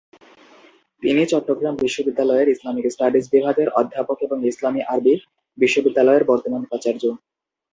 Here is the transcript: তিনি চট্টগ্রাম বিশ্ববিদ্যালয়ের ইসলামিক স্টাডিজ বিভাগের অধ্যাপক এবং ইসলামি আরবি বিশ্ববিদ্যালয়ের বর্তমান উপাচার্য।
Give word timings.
তিনি 1.03 1.21
চট্টগ্রাম 1.25 1.75
বিশ্ববিদ্যালয়ের 1.77 2.47
ইসলামিক 2.49 2.85
স্টাডিজ 2.89 3.25
বিভাগের 3.33 3.69
অধ্যাপক 3.79 4.17
এবং 4.21 4.37
ইসলামি 4.43 4.81
আরবি 4.93 5.13
বিশ্ববিদ্যালয়ের 5.57 6.27
বর্তমান 6.31 6.61
উপাচার্য। 6.63 7.03